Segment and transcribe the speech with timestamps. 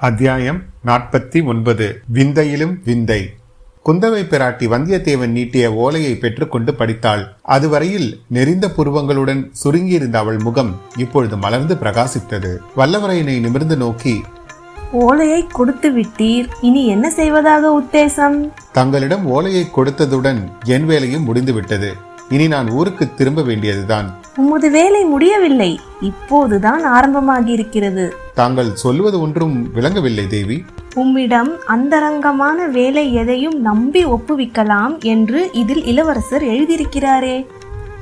[0.00, 2.00] அத்தியாயம் நாற்பத்தி ஒன்பது.
[2.14, 3.30] விந்தையிலும் விந்தை.
[3.86, 7.36] குந்தவை பிராட்டி வந்தியத்தேவன் நீட்டிய ஓலையை பெற்றுக்கொண்டு படித்தாள்.
[7.42, 12.56] அதுவரையில் நெறிந்த புருவங்களுடன் சுருங்கியிருந்த அவள் முகம் இப்பொழுது மலர்ந்து பிரகாசித்தது.
[12.76, 14.22] வல்லவரையனை நிமிர்ந்து நோக்கி
[14.92, 16.48] ஓலையை கொடுத்து விட்டீர்.
[16.60, 18.50] இனி என்ன செய்வதாக உத்தேசம்?
[18.72, 21.94] தங்களிடம் ஓலையை கொடுத்ததுடன் என் வேலையும் முடிந்துவிட்டது.
[22.30, 24.14] இனி நான் ஊருக்கு திரும்ப வேண்டியதுதான்.
[24.36, 25.80] உமது வேலை முடியவில்லை.
[26.00, 30.64] இப்போதுதான் ஆரம்பமாகி இருக்கிறது தாங்கள் சொல்வது ஒன்றும் விளங்கவில்லை தேவி.
[30.94, 37.46] உம்மிடம் அந்தரங்கமான வேலை எதையும் நம்பி ஒப்புவிக்கலாம் என்று இதில் இளவரசர் எழுதியிருக்கிறாரே.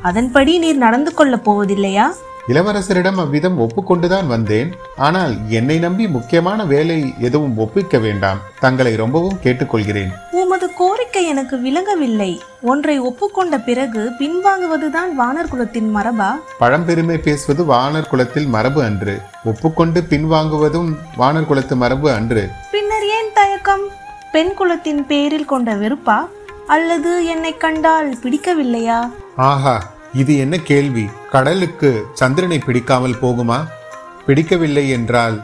[0.02, 2.12] அதன்படி நீர் நடந்து கொள்ளப் போவதில்லையா?
[2.48, 4.74] இளவரசரிடம் அவ்விதம் ஒப்புக்கொண்டுதான் வந்தேன்.
[4.96, 8.38] ஆனால் என்னை நம்பி முக்கியமான வேலை எதுவும் ஒப்பிக்க வேண்டாம்.
[8.60, 10.12] தங்களை ரொம்பவும் கேட்டுக்கொள்கிறேன்.
[10.30, 12.40] உமது கோரிக்கை எனக்கு விளங்கவில்லை.
[12.62, 16.30] ஒன்றை ஒப்புக்கொண்ட பிறகு பின்வாங்குவதுதான் வானர் குலத்தின் மரபா?
[16.60, 19.20] பழம்பெருமை பேசுவது வானர் குலத்தில் மரபு அன்று.
[19.44, 22.48] ஒப்புக்கொண்டு பின்வாங்குவதும் வானர் குலத்து மரபு அன்று.
[22.70, 23.82] பின்னர் ஏன் தயக்கம்?
[24.32, 26.26] பெண் குலத்தின் பேரில் கொண்ட வெறுப்பா?
[26.66, 29.10] அல்லது என்னை கண்டால் பிடிக்கவில்லையா?
[29.36, 31.04] ஆஹா இது என்ன கேள்வி?
[31.30, 33.58] கடலுக்கு சந்திரனை பிடிக்காமல் போகுமா?
[34.26, 35.36] பிடிக்கவில்லை என்றால்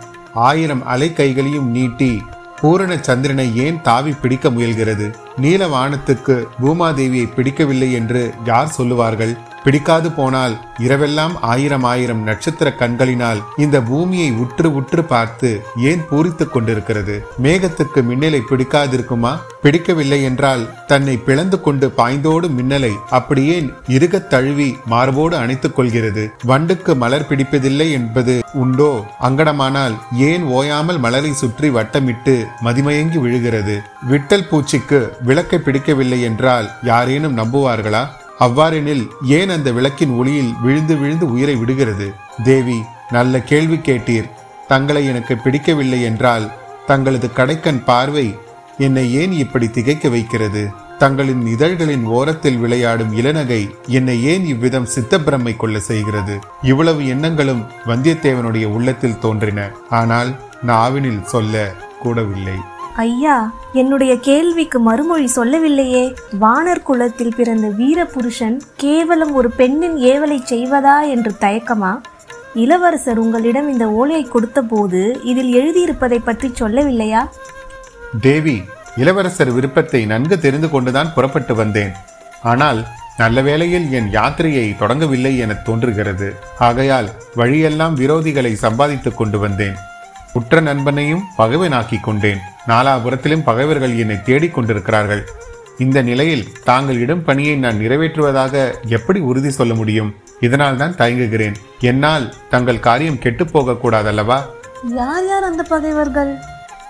[0.48, 2.12] ஆயிரம் அலை கைகளையும் நீட்டி
[2.61, 5.06] பூரண சந்திரனை ஏன் தாவி பிடிக்க முயல்கிறது?
[5.37, 9.34] நீல வானத்துக்கு பூமாதேவியை பிடிக்கவில்லை என்று யார் சொல்லுவார்கள்?
[9.65, 17.27] பிடிக்காது போனால் இரவெல்லாம் ஆயிரம் ஆயிரம் நட்சத்திர கண்களினால் இந்த பூமியை உற்று உற்று பார்த்து ஏன் பூரித்துக் கொண்டிருக்கிறது?
[17.43, 19.39] மேகத்துக்கு மின்னலை பிடிக்காதிருக்குமா?
[19.63, 26.33] பிடிக்கவில்லை என்றால் தன்னை பிளந்து கொண்டு பாய்ந்தோடு மின்னலை அப்படியே இருகத் தழுவி மார்போடு அணைத்துக் கொள்கிறது.
[26.45, 29.05] வண்டுக்கு மலர் பிடிப்பதில்லை என்பது உண்டோ?
[29.21, 33.83] அங்கடமானால் ஏன் ஓயாமல் மலரை சுற்றி வட்டமிட்டு மதிமயங்கி விழுகிறது?
[34.11, 38.09] விட்டல் பூச்சிக்கு விளக்கை பிடிக்கவில்லை என்றால் யாரேனும் நம்புவார்களா?
[38.39, 42.15] அவ்வாறெனில் ஏன் அந்த விளக்கின் ஒளியில் விழுந்து விழுந்து உயிரை விடுகிறது?
[42.45, 44.31] தேவி நல்ல கேள்வி கேட்டீர்.
[44.69, 46.53] தங்களை எனக்கு பிடிக்கவில்லை என்றால்
[46.87, 48.37] தங்களது கடைக்கண் பார்வை
[48.79, 50.71] என்னை ஏன் இப்படி திகைக்க வைக்கிறது?
[50.99, 56.39] தங்களின் இதழ்களின் ஓரத்தில் விளையாடும் இளநகை என்னை ஏன் இவ்விதம் சித்தப்பிரமை கொள்ள செய்கிறது?
[56.63, 59.71] இவ்வளவு எண்ணங்களும் வந்தியத்தேவனுடைய உள்ளத்தில் தோன்றின.
[59.89, 62.59] ஆனால் நாவினில் சொல்ல கூடவில்லை.
[62.97, 66.14] ஐயா என்னுடைய கேள்விக்கு மறுமொழி சொல்லவில்லையே.
[66.41, 72.01] வானர் குலத்தில் பிறந்த வீர புருஷன் கேவலம் ஒரு பெண்ணின் ஏவலை செய்வதா என்று தயக்கமா?
[72.55, 77.29] இளவரசர் உங்களிடம் இந்த ஓலையை கொடுத்தபோது இதில் எழுதியிருப்பதை பற்றி சொல்லவில்லையா?
[78.20, 78.63] தேவி
[78.97, 81.92] இளவரசர் விருப்பத்தை நன்கு தெரிந்து கொண்டுதான் புறப்பட்டு வந்தேன்.
[82.42, 82.86] ஆனால்
[83.17, 86.35] நல்ல வேளையில் என் யாத்திரையை தொடங்கவில்லை என தோன்றுகிறது.
[86.59, 89.77] ஆகையால் வழியெல்லாம் விரோதிகளை சம்பாதித்துக் கொண்டு வந்தேன்.
[90.33, 95.23] உற்ற நண்பனையும் பகைவனாக்கி கொண்டேன் நாலாபுரத்திலும் பகைவர்கள் என்னை தேடிக் கொண்டிருக்கிறார்கள்.
[95.79, 98.55] இந்த நிலையில் தாங்கள் இடும் பணியை நான் நிறைவேற்றுவதாக
[98.89, 100.11] எப்படி உறுதி சொல்ல முடியும்?
[100.41, 101.57] இதனால் தான் தயங்குகிறேன்.
[101.81, 104.39] என்னால் தங்கள் காரியம் கெட்டுப்போக கூடாதல்லவா?
[104.95, 106.33] யார் யார் அந்த பகைவர்கள்?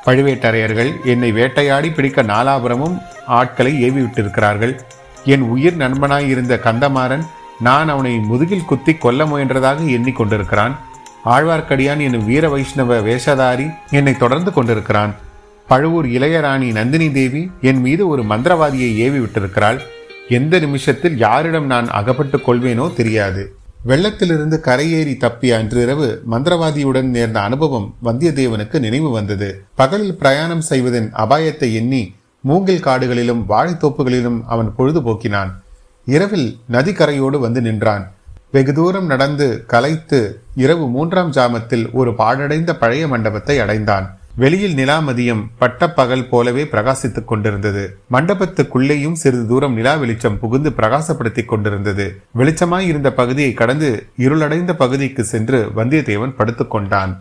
[0.06, 4.72] பழுவேட்டரையர்கள் என்னை வேட்டையாடி பிடிக்க நாலாபுரமும் ஆட்களை ஏவி விட்டிருக்கிறார்கள்
[5.24, 7.24] என் உயிர் நண்பனாய் இருந்த கந்தமாறன்
[7.60, 10.74] நான் அவனை முதுகில் குத்தி கொல்ல முயன்றதாக எண்ணிக்கொண்டிருக்கிறான்
[11.24, 15.14] ஆழ்வார்க்கடியான் என்னும் வீர வைஷ்ணவ வேஷதாரி என்னை தொடர்ந்து கொண்டிருக்கிறான்.
[15.68, 19.78] பழுவூர் இளையராணி நந்தினி தேவி என் மீது ஒரு மந்திரவாதியை ஏவி விட்டிருக்கிறாள்.
[20.28, 23.54] எந்த நிமிஷத்தில் யாரிடம் நான் அகப்பட்டு கொள்வேனோ தெரியாது.
[23.86, 29.64] வெள்ளத்திலிருந்து கரையேறி தப்பிய அன்றிரவு மந்திரவாதியுடன் நேர்ந்த அனுபவம் வந்தியத்தேவனுக்கு நினைவு வந்தது.
[29.74, 35.50] பகலில் பிரயாணம் செய்வதன் அபாயத்தை எண்ணி மூங்கில் காடுகளிலும் வாழைத்தோப்புகளிலும் அவன் பொழுதுபோக்கினான்.
[36.04, 38.12] இரவில் நதிக்கரையோடு வந்து நின்றான்.
[38.54, 40.18] வெகு தூரம் நடந்து கலைத்து
[40.54, 44.06] இரவு மூன்றாம் ஜாமத்தில் ஒரு பாழடைந்த பழைய மண்டபத்தை அடைந்தான்.
[44.36, 47.84] வெளியில் நிலாமதியம் பட்டப்பகல் போலவே பிரகாசித்துக் கொண்டிருந்தது.
[48.12, 52.06] மண்டபத்துக்குள்ளேயும் சிறிது தூரம் நிலா வெளிச்சம் புகுந்து பிரகாசப்படுத்திக் கொண்டிருந்தது.
[52.38, 57.14] வெளிச்சமாய் இருந்த பகுதியை கடந்து இருளடைந்த பகுதிக்கு சென்று வந்தியத்தேவன் படுத்துக்கொண்டான்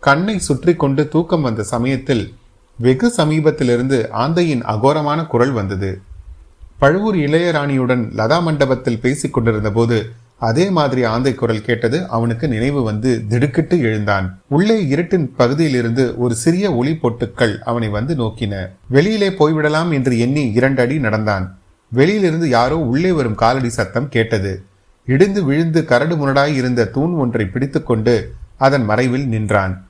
[0.00, 2.24] கண்ணை சுற்றி கொண்டு தூக்கம் வந்த சமயத்தில்
[2.78, 5.92] வெகு சமீபத்திலிருந்து ஆந்தையின் அகோரமான குரல் வந்தது.
[6.78, 9.98] பழுவூர் இளையராணியுடன் லதா மண்டபத்தில் பேசிக் கொண்டிருந்த போது
[10.38, 14.38] அதே மாதிரி ஆந்தை குரல் கேட்டது அவனுக்கு நினைவு வந்து திடுக்கிட்டு எழுந்தான்.
[14.48, 18.68] உள்ளே இருட்டின் பகுதியிலிருந்து ஒரு சிறிய ஒளி பொட்டுக்கள் அவனை வந்து நோக்கின.
[18.88, 21.58] வெளியிலே போய்விடலாம் என்று எண்ணி இரண்டு அடி நடந்தான்.
[21.88, 24.62] வெளியிலிருந்து யாரோ உள்ளே வரும் காலடி சத்தம் கேட்டது.
[25.06, 29.86] இடிந்து விழுந்து கரடு முரடாய் இருந்த தூண் ஒன்றை பிடித்துக்கொண்டு அதன் மறைவில் நின்றான்.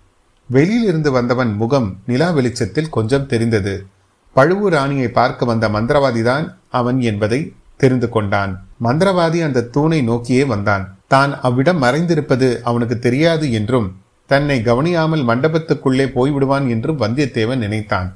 [0.47, 3.87] வெளியிலிருந்து வந்தவன் முகம் நிலா வெளிச்சத்தில் கொஞ்சம் தெரிந்தது.
[4.33, 7.53] பழுவூர் ராணியை பார்க்க வந்த மந்திரவாதிதான் அவன் என்பதை
[7.83, 8.53] தெரிந்து கொண்டான்.
[8.87, 10.85] மந்திரவாதி அந்த தூணை நோக்கியே வந்தான்.
[11.15, 13.89] தான் அவ்விடம் மறைந்திருப்பது அவனுக்கு தெரியாது என்றும்
[14.31, 18.09] தன்னை கவனியாமல் மண்டபத்துக்குள்ளே போய்விடுவான் என்றும் வந்தியத்தேவன் நினைத்தான்.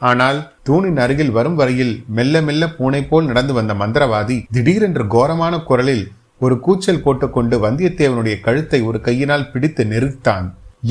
[0.00, 6.04] ஆனால் தூணின் அருகில் வரும் வரையில் மெல்ல மெல்ல பூனை போல் நடந்து வந்த மந்திரவாதி திடீரென்று கோரமான குரலில்
[6.44, 10.46] ஒரு கூச்சல் போட்டுக்கொண்டு வந்தியத்தேவனுடைய கழுத்தை ஒரு கையினால் பிடித்து நெருத்தான்.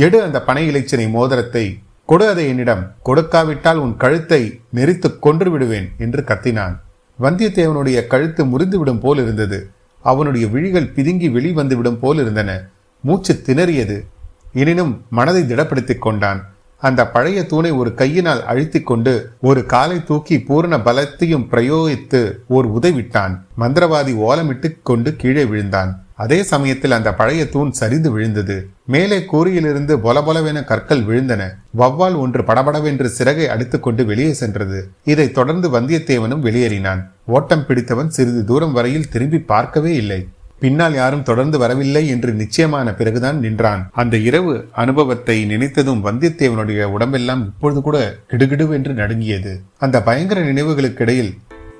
[0.06, 1.66] எடு அந்த பனை இலைச்சனை மோதிரத்தை
[2.10, 4.42] கொடு அதை என்னிடம் கொடுக்காவிட்டால் உன் கழுத்தை
[4.78, 6.76] நெறித்து கொன்று விடுவேன் என்று கத்தினான்.
[7.20, 9.70] வந்தியத்தேவனுடைய கழுத்து முறிந்துவிடும் போல் இருந்தது.
[10.02, 12.62] அவனுடைய விழிகள் பிதுங்கி வெளிவந்துவிடும் போல் இருந்தன.
[13.02, 14.06] மூச்சு திணறியது.
[14.54, 16.54] எனினும் மனதை திடப்படுத்திக் கொண்டான்.
[16.78, 23.42] அந்த பழைய தூணை ஒரு கையினால் அழுத்தி கொண்டு ஒரு காலை தூக்கி பூரண பலத்தையும் பிரயோகித்து ஓர் உதவிட்டான்
[23.60, 26.06] மந்திரவாதி ஓலமிட்டு கொண்டு கீழே விழுந்தான்.
[26.20, 28.68] அதே சமயத்தில் அந்த பழைய தூண் சரிந்து விழுந்தது.
[28.86, 31.44] மேலே கூறியிலிருந்து பொலபொலவென கற்கள் விழுந்தன.
[31.78, 34.80] வவ்வால் ஒன்று படபடவென்று சிறகை அடித்துக்கொண்டு வெளியே சென்றது.
[35.04, 37.02] இதைத் தொடர்ந்து வந்தியத்தேவனும் வெளியேறினான்.
[37.26, 40.28] ஓட்டம் பிடித்தவன் சிறிது தூரம் வரையில் திரும்பி பார்க்கவே இல்லை.
[40.60, 43.90] பின்னால் யாரும் தொடர்ந்து வரவில்லை என்று நிச்சயமான பிறகுதான் நின்றான்.
[43.92, 49.60] அந்த இரவு அனுபவத்தை நினைத்ததும் வந்தியத்தேவனுடைய உடம்பெல்லாம் இப்பொழுது கூட கிடுகிடுவென்று நடுங்கியது.
[49.78, 51.34] அந்த பயங்கர நினைவுகளுக்கிடையில்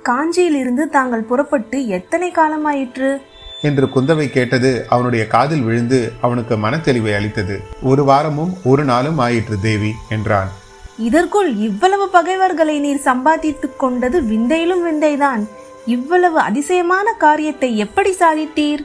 [0.04, 3.18] காஞ்சியிலிருந்து தாங்கள் புறப்பட்டு எத்தனை காலமாயிற்று?
[3.62, 7.62] என்று குந்தவை கேட்டது அவனுடைய காதில் விழுந்து அவனுக்கு மனத்தெளிவை அளித்தது.
[7.82, 10.50] ஒரு வாரமும் ஒரு நாளும் ஆயிற்று தேவி என்றான்.
[10.98, 15.48] இதற்குள் இவ்வளவு பகைவர்களை நீர் சம்பாதித்துக் கொண்டது விந்தையிலும் விந்தைதான்.
[15.86, 18.80] இவ்வளவு அதிசயமான காரியத்தை எப்படி சாதித்தீர்?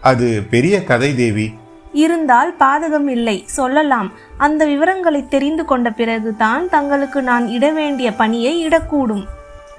[0.00, 1.54] அது பெரிய கதை தேவி.
[1.92, 4.12] இருந்தால் பாதகம் இல்லை சொல்லலாம்.
[4.38, 9.24] அந்த விவரங்களை தெரிந்து கொண்ட பிறகுதான் தங்களுக்கு நான் இட வேண்டிய பணியை இடக்கூடும்.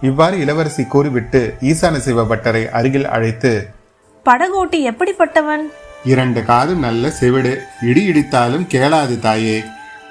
[0.02, 3.68] இவ்வாறு இளவரசி கூறிவிட்டு ஈசான சிவபட்டரை அருகில் அழைத்து
[4.26, 5.64] படகோட்டி எப்படிப்பட்டவன்?
[6.04, 7.62] இரண்டு காதும் நல்ல செவிடு.
[7.82, 9.64] இடி இடித்தாலும் கேளாது தாயே.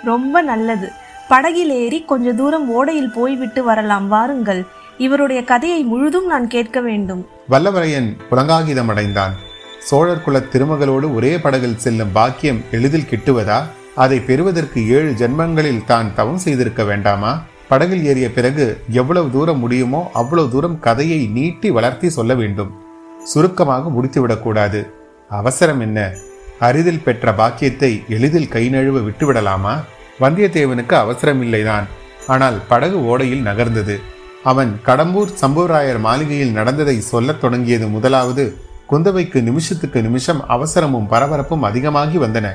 [0.05, 0.91] ரொம்ப நல்லது.
[1.29, 4.65] படகில் ஏறி கொஞ்ச தூரம் ஓடையில் போய்விட்டு வரலாம் வாருங்கள்.
[4.99, 7.29] இவருடைய கதையை முழுதும் நான் கேட்க வேண்டும்.
[7.51, 9.35] வல்லவரையன் புலங்காகிதம் அடைந்தான்
[9.81, 13.63] சோழர் குல திருமகளோடு ஒரே படகில் செல்லும் பாக்கியம் எளிதில் கிட்டுவதா?
[13.95, 17.43] அதை பெறுவதற்கு ஏழு ஜென்மங்களில் தான் தவம் செய்திருக்க வேண்டாமா?
[17.69, 22.87] படகில் ஏறிய பிறகு எவ்வளவு தூரம் முடியுமோ அவ்வளவு தூரம் கதையை நீட்டி வளர்த்தி சொல்ல வேண்டும்.
[23.29, 24.91] சுருக்கமாக முடித்துவிடக்கூடாது.
[25.29, 26.13] அவசரம் என்ன?
[26.61, 29.85] அரிதில் பெற்ற பாக்கியத்தை எளிதில் கை நழுவ விட்டுவிடலாமா?
[30.21, 31.85] வந்தியத்தேவனுக்கு அவசரமில்லைதான்
[32.27, 34.01] ஆனால் படகு ஓடையில் நகர்ந்தது.
[34.45, 38.57] அவன் கடம்பூர் சம்புவராயர் மாளிகையில் நடந்ததை சொல்லத் தொடங்கியது முதலாவது
[38.91, 42.49] குந்தவைக்கு நிமிஷத்துக்கு நிமிஷம் அவசரமும் பரபரப்பும் அதிகமாகி வந்தன.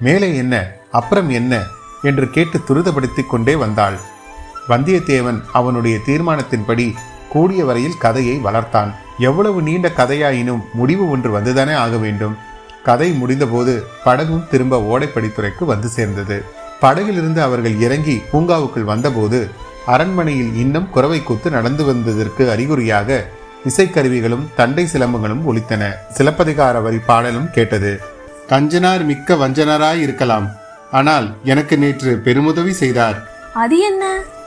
[0.00, 0.72] மேலே என்ன?
[0.90, 1.62] அப்புறம் என்ன?
[2.02, 3.98] என்று கேட்டு துரிதப்படுத்திக் கொண்டே வந்தாள்.
[4.68, 6.92] வந்தியத்தேவன் அவனுடைய தீர்மானத்தின்படி
[7.28, 8.94] கூடிய வரையில் கதையை வளர்த்தான்.
[9.20, 12.36] எவ்வளவு நீண்ட கதையாயினும் முடிவு ஒன்று வந்துதானே ஆக வேண்டும்?
[12.82, 13.74] கதை முடிந்தபோது
[14.04, 16.36] படகும் திரும்ப ஓடைப்படித்துறைக்கு வந்து சேர்ந்தது.
[16.80, 19.40] படகிலிருந்து அவர்கள் இறங்கி பூங்காவுக்குள் வந்தபோது
[19.86, 23.26] அரண்மனையில் இன்னும் குறவை கூத்து நடந்து வந்ததற்கு அறிகுறியாக
[23.68, 25.82] இசைக்கருவிகளும் தண்டை சிலம்பங்களும் ஒலித்தன.
[26.14, 27.92] சிலப்பதிகார வரி பாடலும் கேட்டது.
[28.48, 30.46] கஞ்சனார் மிக்க வஞ்சனராய் இருக்கலாம்.
[30.90, 33.18] ஆனால் எனக்கு நேற்று பெருமுதவி செய்தார்.
[33.54, 34.04] அது என்ன?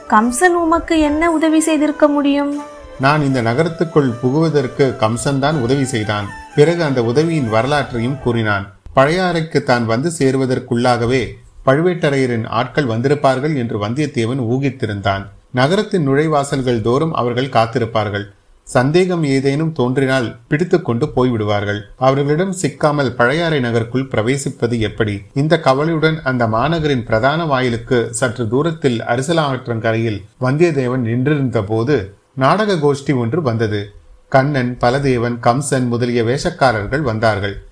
[0.09, 2.53] கம்சன் உமக்கு என்ன உதவி செய்திருக்க முடியும்?
[2.99, 6.27] நான் இந்த நகரத்துக்குள் புகுவதற்கு கம்சன்தான் உதவி செய்தான்.
[6.55, 8.73] பிறகு அந்த உதவியின் வரலாற்றையும் கூறினான்.
[8.95, 11.23] பழையாறைக்கு தான் வந்து சேருவதற்குள்ளாகவே
[11.65, 15.23] பழுவேட்டரையரின் ஆட்கள் வந்திருப்பார்கள் என்று வந்தியத்தேவன் ஊகித்திருந்தான்.
[15.51, 18.25] நகரத்தின் நுழைவாசல்கள் தோறும் அவர்கள் காத்திருப்பார்கள்.
[18.63, 21.79] சந்தேகம் ஏதேனும் தோன்றினால் பிடித்துக்கொண்டு போய்விடுவார்கள்.
[21.97, 25.21] அவர்களிடம் சிக்காமல் பழையாறை நகருக்குள் பிரவேசிப்பது எப்படி?
[25.33, 33.41] இந்த கவலையுடன் அந்த மாநகரின் பிரதான வாயிலுக்கு சற்று தூரத்தில் அரிசலாற்றங்கரையில் வந்தியத்தேவன் நின்றிருந்த போது நாடக கோஷ்டி ஒன்று
[33.41, 33.93] வந்தது.
[34.29, 37.63] கண்ணன் பலதேவன் கம்சன் முதலிய வேஷக்காரர்கள் வந்தார்கள்.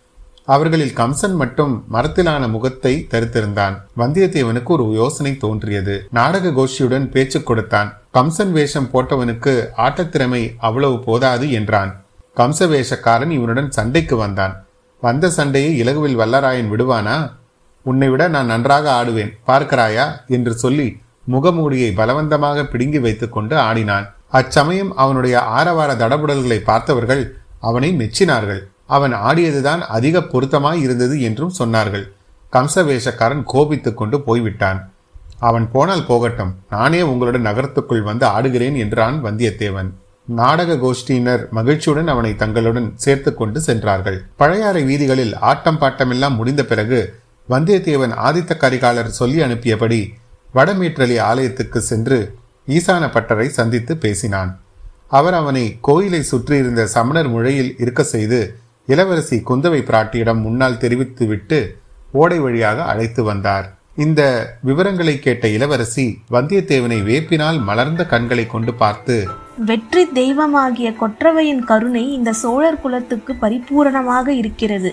[0.46, 3.76] அவர்களில் கம்சன் மட்டும் மரத்திலான முகத்தை தரித்திருந்தான்.
[3.98, 6.08] வந்தியத்தேவனுக்கு ஒரு யோசனை தோன்றியது.
[6.12, 8.02] நாடக கோஷ்டியுடன் பேச்சு கொடுத்தான்.
[8.14, 12.04] கம்சன் வேஷம் போட்டவனுக்கு ஆட்டத்திறமை அவ்வளவு போதாது என்றான்.
[12.36, 14.66] கம்ச வேஷக்காரன் இவனுடன் சண்டைக்கு வந்தான்.
[15.02, 17.32] வந்த சண்டையை இலகுவில் வல்லராயன் விடுவானா?
[17.82, 20.06] உன்னை விட நான் நன்றாக ஆடுவேன் பார்க்கிறாயா?
[20.28, 20.98] என்று சொல்லி
[21.32, 24.14] முகமூடியை பலவந்தமாக பிடுங்கி வைத்துக்கொண்டு ஆடினான்.
[24.32, 27.24] அச்சமயம் அவனுடைய ஆரவார தடபுடல்களை பார்த்தவர்கள்
[27.60, 28.62] அவனை மெச்சினார்கள்.
[28.88, 32.06] அவன் ஆடியதுதான் அதிக பொருத்தமாய் இருந்தது என்றும் சொன்னார்கள்.
[32.52, 34.80] கம்சவேஷக்காரன் கோபித்துக் கொண்டு போய்விட்டான்.
[35.40, 36.56] அவன் போனால் போகட்டும்.
[36.70, 39.90] நானே உங்களுடன் நகரத்துக்குள் வந்து ஆடுகிறேன் என்றான் வந்தியத்தேவன்.
[40.28, 44.24] நாடக கோஷ்டியினர் மகிழ்ச்சியுடன் அவனை தங்களுடன் சேர்த்து கொண்டு சென்றார்கள்.
[44.36, 47.00] பழையாறை வீதிகளில் ஆட்டம் பாட்டமெல்லாம் முடிந்த பிறகு
[47.50, 50.02] வந்தியத்தேவன் ஆதித்த கரிகாலர் சொல்லி அனுப்பியபடி
[50.56, 52.20] வடமேற்றலி ஆலயத்துக்கு சென்று
[52.78, 54.52] ஈசான பட்டரை சந்தித்து பேசினான்.
[55.18, 58.40] அவர் அவனை கோயிலை சுற்றியிருந்த சமணர் முழையில் இருக்க செய்து
[58.88, 61.60] இளவரசி குந்தவை பிராட்டியிடம் முன்னால் தெரிவித்துவிட்டு
[62.22, 63.68] ஓடை வழியாக அழைத்து வந்தார்.
[64.04, 64.22] இந்த
[64.68, 69.16] விவரங்களை கேட்ட இளவரசி வந்தியத்தேவனை வேப்பினால் மலர்ந்த கண்களை கொண்டு பார்த்து
[69.70, 74.92] வெற்றி தெய்வமாகிய கொற்றவையின் கருணை இந்த சோழர் குலத்துக்கு பரிபூரணமாக இருக்கிறது.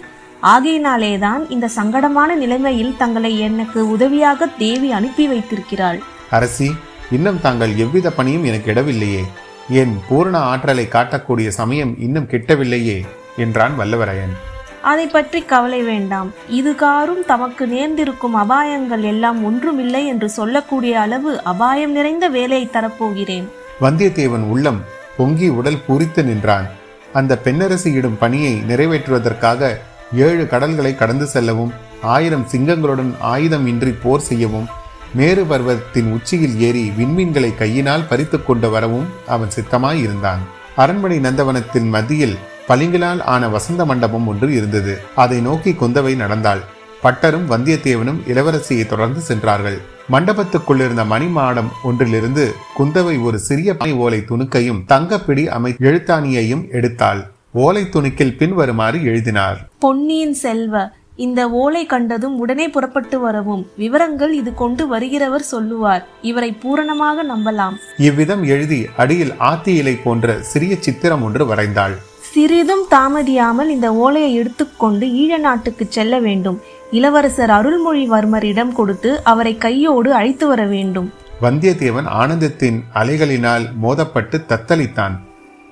[0.54, 6.00] ஆகையினாலேதான் இந்த சங்கடமான நிலைமையில் தங்களை எனக்கு உதவியாக தேவி அனுப்பி வைத்திருக்கிறாள்.
[6.30, 6.68] அரசி
[7.10, 9.22] இன்னும் தாங்கள் எவ்வித பணியும் எனக்கு இடவில்லையே.
[9.68, 14.34] என் பூரண ஆற்றலை காட்டக்கூடிய சமயம் இன்னும் கிட்டவில்லையே என்றான் வல்லவரையன்.
[14.82, 16.32] அதை பற்றி கவலை வேண்டாம்.
[16.50, 23.46] இதுகாரும் தமக்கு நேர்ந்திருக்கும் அபாயங்கள் எல்லாம் ஒன்றுமில்லை என்று சொல்லக்கூடிய அளவு அபாயம் நிறைந்த வேலையை தரப்போகிறேன்.
[23.80, 24.80] வந்தியத்தேவன் உள்ளம்
[25.16, 26.68] பொங்கி உடல் பூரித்து நின்றான்.
[27.12, 29.76] அந்த பெண்ணரசியிடும் பணியை நிறைவேற்றுவதற்காக
[30.14, 31.72] ஏழு கடல்களை கடந்து செல்லவும்
[32.02, 34.68] ஆயிரம் சிங்கங்களுடன் ஆயுதம் இன்றி போர் செய்யவும்
[35.14, 40.38] மேரு பர்வத்தின் உச்சியில் ஏறி விண்மீன்களை கையினால் பறித்து கொண்டு வரவும் அவன் சித்தமாய் இருந்தான்
[40.76, 42.36] அரண்மனை நந்தவனத்தின் மத்தியில்
[42.68, 44.98] பளிங்களால் ஆன வசந்த மண்டபம் ஒன்று இருந்தது.
[45.14, 46.60] அதை நோக்கி குந்தவை நடந்தாள்.
[47.02, 49.78] பட்டரும் வந்தியத்தேவனும் இளவரசியை தொடர்ந்து சென்றார்கள்.
[50.10, 57.26] மண்டபத்துக்குள்ளிருந்த மணிமாடம் ஒன்றிலிருந்து குந்தவை ஒரு சிறிய பனை ஓலை துணுக்கையும் தங்கப்பிடி அமை எழுத்தாணியையும் எடுத்தாள்.
[57.52, 59.68] ஓலை துணுக்கில் பின்வருமாறு எழுதினார்.
[59.78, 60.92] பொன்னியின் செல்வ
[61.24, 63.66] இந்த ஓலை கண்டதும் உடனே புறப்பட்டு வரவும்.
[63.76, 66.06] விவரங்கள் இது கொண்டு வருகிறவர் சொல்லுவார்.
[66.22, 67.76] இவரை பூரணமாக நம்பலாம்.
[67.96, 71.96] இவ்விதம் எழுதி அடியில் ஆத்தி இலை போன்ற சிறிய சித்திரம் ஒன்று வரைந்தாள்.
[72.20, 76.60] சிறிதும் தாமதியாமல் இந்த ஓலையை எடுத்துக்கொண்டு ஈழ நாட்டுக்கு செல்ல வேண்டும்.
[76.90, 81.12] இளவரசர் அருள்மொழிவர்மரிடம் கொடுத்து அவரை கையோடு அழைத்து வர வேண்டும்.
[81.42, 85.16] வந்தியத்தேவன் ஆனந்தத்தின் அலைகளினால் மோதப்பட்டு தத்தளித்தான்.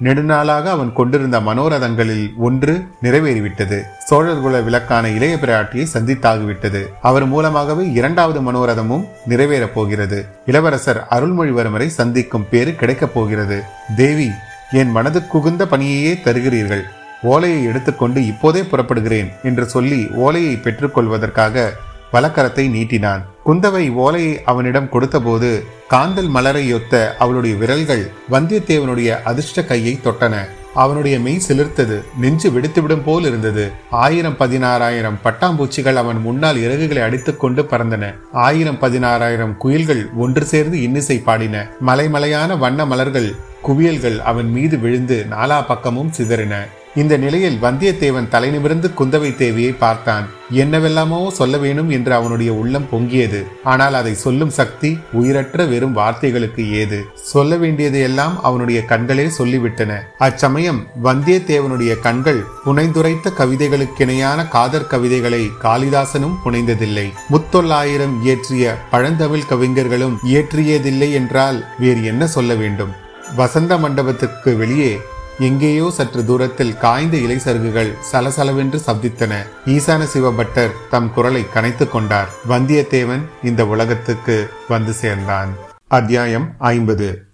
[0.03, 3.83] நெடுநாளாக அவன் கொண்டிருந்த மனோரதங்களில் ஒன்று நிறைவேறிவிட்டது.
[4.11, 6.87] சோழர்குல விளக்கான இளைய பிராட்டியை சந்தித்தாகிவிட்டது.
[7.03, 10.27] அவர் மூலமாகவே இரண்டாவது மனோரதமும் நிறைவேறப் போகிறது.
[10.47, 13.63] இளவரசர் அருள்மொழிவர்மரை சந்திக்கும் பேறு கிடைக்கப் போகிறது.
[13.97, 14.31] தேவி
[14.71, 16.83] என் மனதுக்குகுந்த பணியையே தருகிறீர்கள்.
[17.23, 21.71] ஓலையை எடுத்துக்கொண்டு இப்போதே புறப்படுகிறேன் என்று சொல்லி ஓலையை பெற்றுக்கொள்வதற்காக
[22.13, 23.23] வலக்கரத்தை நீட்டினான்.
[23.47, 25.51] குந்தவை ஓலையை அவனிடம் கொடுத்தபோது
[25.91, 30.37] காந்தல் மலரையொத்த அவளுடைய விரல்கள் வந்தியத்தேவனுடைய அதிர்ஷ்ட கையை தொட்டன.
[30.75, 33.73] அவனுடைய மெய் சிலிர்த்தது நெஞ்சு வெடித்துவிடும் போல் இருந்தது.
[33.91, 38.15] ஆயிரம் பதினாறாயிரம் பட்டாம்பூச்சிகள் அவன் முன்னால் இறகுகளை அடித்துக்கொண்டு பறந்தன.
[38.33, 41.67] ஆயிரம் பதினாறாயிரம் குயில்கள் ஒன்று சேர்ந்து இன்னிசை பாடின.
[41.87, 46.55] மலைமலையான வண்ண மலர்கள் குவியல்கள் அவன் மீது விழுந்து நாலா பக்கமும் சிதறின.
[46.97, 50.27] இந்த நிலையில் வந்தியத்தேவன் தலை நிமிர்ந்து குந்தவை தேவியை பார்த்தான்.
[50.51, 53.41] என்னவெல்லாமோ சொல்ல வேணும் என்று அவனுடைய உள்ளம் பொங்கியது.
[53.63, 56.99] ஆனால் அதை சொல்லும் சக்தி உயிரற்ற வெறும் வார்த்தைகளுக்கு ஏது.
[57.15, 59.93] சொல்ல வேண்டியது எல்லாம் அவனுடைய கண்களே சொல்லிவிட்டன.
[60.19, 67.07] அச்சமயம் வந்தியத்தேவனுடைய கண்கள் புனைந்துரைத்த கவிதைகளுக்கிணையான காதற் கவிதைகளை காளிதாசனும் புனைந்ததில்லை.
[67.31, 72.95] முத்தொள்ளாயிரம் இயற்றிய பழந்தமிழ் கவிஞர்களும் இயற்றியதில்லை என்றால் வேறு என்ன சொல்ல வேண்டும்?
[73.37, 74.91] வசந்த மண்டபத்துக்கு வெளியே
[75.39, 79.33] எங்கேயோ சற்று தூரத்தில் காய்ந்த இலை சருகுகள் சலசலவென்று சப்தித்தன.
[79.67, 82.29] ஈசான சிவபட்டர் தம் குரலை கனைத்து கொண்டார்.
[82.49, 85.49] வந்தியத்தேவன் இந்த உலகத்துக்கு வந்து சேர்ந்தான்.
[85.89, 87.25] அத்தியாயம் ஐம்பது.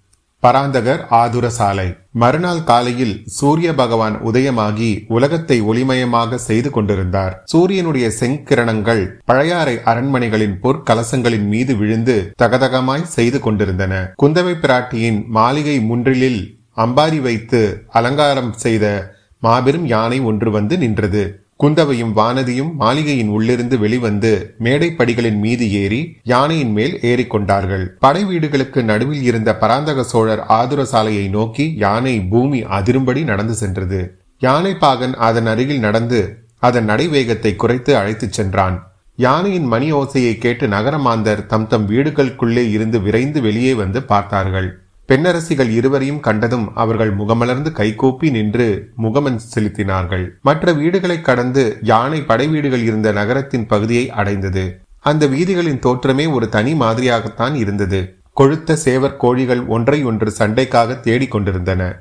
[0.41, 1.97] பராந்தகர் ஆதுர சாலை.
[2.13, 7.43] மறுநாள் காலையில் சூரிய பகவான் உதயமாகி உலகத்தை ஒளிமயமாக செய்து கொண்டிருந்தார்.
[7.45, 14.15] சூரியனுடைய செங்கிரணங்கள் பழையாறை அரண்மனைகளின் பொற்கலசங்களின் மீது விழுந்து தகதகமாய் செய்து கொண்டிருந்தன.
[14.23, 21.41] குந்தவை பிராட்டியின் மாளிகை முன்றிலில் அம்பாரி வைத்து அலங்காரம் செய்த மாபெரும் யானை ஒன்று வந்து நின்றது.
[21.57, 29.23] குந்தவையும் வானதியும் மாளிகையின் உள்ளிருந்து வெளிவந்து மேடை படிகளின் மீது ஏறி யானையின் மேல் ஏறிக்கொண்டார்கள் படை வீடுகளுக்கு நடுவில்
[29.23, 34.19] இருந்த பராந்தக சோழர் ஆதுர சாலையை நோக்கி யானை பூமி அதிரும்படி நடந்து சென்றது.
[34.39, 38.91] யானை பாகன் அதன் அருகில் நடந்து அதன் நடைவேகத்தை குறைத்து அழைத்துச் சென்றான்.
[39.15, 44.82] யானையின் மணி ஓசையை கேட்டு நகரமாந்தர் தம் தம் வீடுகளுக்குள்ளே இருந்து விரைந்து வெளியே வந்து பார்த்தார்கள்.
[45.09, 50.29] பெண்ணரசிகள் இருவரையும் கண்டதும் அவர்கள் முகமலர்ந்து கைகூப்பி நின்று முகமன் செலுத்தினார்கள்.
[50.43, 54.81] மற்ற வீடுகளை கடந்து யானை படை வீடுகள் இருந்த நகரத்தின் பகுதியை அடைந்தது.
[54.99, 58.17] அந்த வீதிகளின் தோற்றமே ஒரு தனி மாதிரியாகத்தான் இருந்தது.
[58.37, 61.99] கொழுத்த சேவர் கோழிகள் ஒன்றை ஒன்று சண்டைக்காக தேடிக் கொண்டிருந்தன.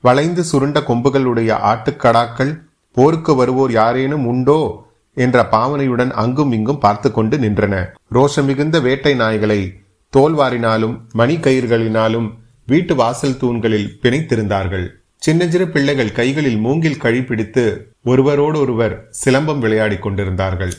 [0.00, 2.60] வளைந்து சுருண்ட கொம்புகளுடைய ஆட்டுக்கடாக்கள்
[2.92, 4.84] போருக்கு வருவோர் யாரேனும் உண்டோ?
[5.14, 7.86] என்ற பாவனையுடன் அங்கும் இங்கும் பார்த்து கொண்டு நின்றன.
[8.12, 9.84] ரோஷமிகுந்த வேட்டை நாய்களை
[10.16, 12.32] தோல்வாரினாலும் மணிக்கயிர்களினாலும்
[12.66, 14.86] வீட்டு வாசல் தூண்களில் பிணைத்திருந்தார்கள்.
[15.16, 20.72] சின்னஞ்சிறு பிள்ளைகள் கைகளில் மூங்கில் கழி பிடித்து ஒருவரோடு ஒருவர் சிலம்பம் விளையாடிக் கொண்டிருந்தார்கள்.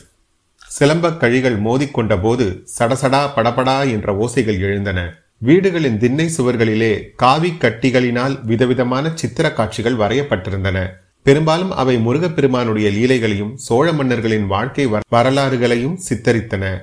[0.78, 5.14] சிலம்பக் கழிகள் மோதிக்கொண்ட போது சடசடா படபடா என்ற ஓசைகள் எழுந்தன.
[5.38, 10.86] வீடுகளின் திண்ணை சுவர்களிலே காவி கட்டிகளினால் விதவிதமான சித்திர காட்சிகள் வரையப்பட்டிருந்தன.
[11.22, 16.78] பெரும்பாலும் அவை முருகப்பெருமானுடைய லீலைகளையும் சோழ மன்னர்களின் வாழ்க்கை வரலாறுகளையும் சித்தரித்தன.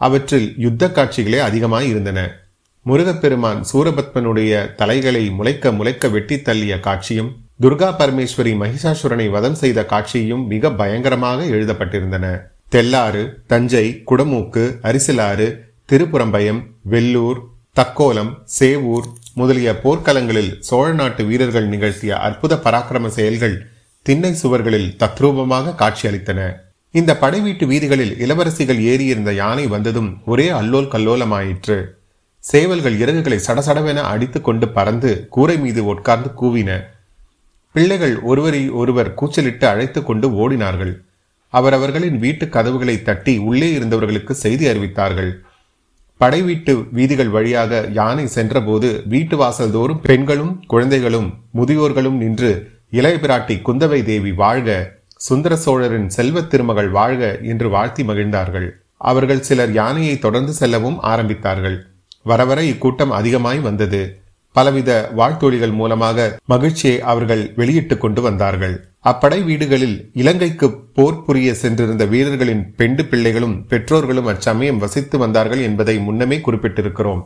[0.00, 2.20] அவற்றில் யுத்த காட்சிகளே அதிகமாய் இருந்தன.
[2.86, 7.30] முருகப்பெருமான் சூரபத்மனுடைய தலைகளை முளைக்க முளைக்க வெட்டி தள்ளிய காட்சியும்
[7.62, 12.26] துர்கா பரமேஸ்வரி மகிஷாசுரனை வதம் செய்த காட்சியும் மிக பயங்கரமாக எழுதப்பட்டிருந்தன.
[12.68, 15.48] தெல்லாறு தஞ்சை குடமூக்கு அரிசிலாறு
[15.92, 16.60] திருப்புறம்பயம்
[16.92, 17.40] வெல்லூர்
[17.78, 23.56] தக்கோலம் சேவூர் முதலிய போர்க்களங்களில் சோழ நாட்டு வீரர்கள் நிகழ்த்திய அற்புத பராக்கிரம செயல்கள்
[24.06, 26.40] திண்ணை சுவர்களில் தத்ரூபமாக காட்சியளித்தன.
[26.92, 31.84] இந்த படைவீட்டு வீதிகளில் இளவரசிகள் ஏறியிருந்த யானை வந்ததும் ஒரே அல்லோல் கல்லோலமாயிற்று.
[32.38, 36.80] சேவல்கள் இறகுகளை சடசடவென அடித்துக் கொண்டு பறந்து கூரை மீது உட்கார்ந்து கூவின.
[37.72, 41.00] பிள்ளைகள் ஒருவரை ஒருவர் கூச்சலிட்டு அழைத்துக் கொண்டு ஓடினார்கள்.
[41.48, 45.32] அவரவர்களின் வீட்டு கதவுகளை தட்டி உள்ளே இருந்தவர்களுக்கு செய்தி அறிவித்தார்கள்.
[46.16, 53.60] படை வீட்டு வீதிகள் வழியாக யானை சென்றபோது வீட்டு வாசல் தோறும் பெண்களும் குழந்தைகளும் முதியோர்களும் நின்று இளைய பிராட்டி
[53.60, 58.68] குந்தவை தேவி வாழ்க சுந்தர சோழரின் செல்வத் திருமகள் வாழ்க என்று வாழ்த்தி மகிழ்ந்தார்கள்.
[58.96, 61.76] அவர்கள் சிலர் யானையை தொடர்ந்து செல்லவும் ஆரம்பித்தார்கள்.
[62.22, 64.20] வரவர இக்கூட்டம் அதிகமாய் வந்தது.
[64.52, 68.88] பலவித வாழ்த்தொழிகள் மூலமாக மகிழ்ச்சியை அவர்கள் வெளியிட்டுக் கொண்டு வந்தார்கள்.
[69.04, 76.38] அப்படை வீடுகளில் இலங்கைக்கு போர் புரிய சென்றிருந்த வீரர்களின் பெண்டு பிள்ளைகளும் பெற்றோர்களும் அச்சமயம் வசித்து வந்தார்கள் என்பதை முன்னமே
[76.38, 77.22] குறிப்பிட்டிருக்கிறோம்.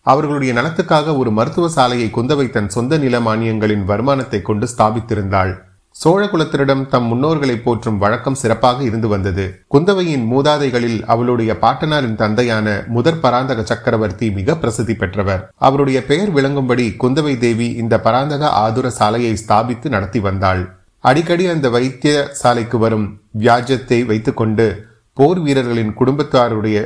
[0.00, 5.70] அவர்களுடைய நலத்துக்காக ஒரு மருத்துவ சாலையை குந்தவை தன் சொந்த நில மானியங்களின் வருமானத்தை கொண்டு ஸ்தாபித்திருந்தாள்.
[6.00, 9.44] சோழகுலத்தினிடம் தம் முன்னோர்களை போற்றும் வழக்கம் சிறப்பாக இருந்து வந்தது.
[9.74, 15.42] குந்தவையின் மூதாதைகளில் அவளுடைய பாட்டனாரின் தந்தையான முதற் பராந்தக சக்கரவர்த்தி மிக பிரசித்தி பெற்றவர்.
[15.58, 20.62] அவருடைய பெயர் விளங்கும்படி குந்தவை தேவி இந்த பராந்தக ஆதுர சாலையை ஸ்தாபித்து நடத்தி வந்தாள்.
[21.00, 23.06] அடிக்கடி அந்த வைத்திய சாலைக்கு வரும்
[23.38, 24.66] வியாஜத்தை வைத்துக்கொண்டு
[25.14, 26.78] போர் வீரர்களின் குடும்பத்தாருடைய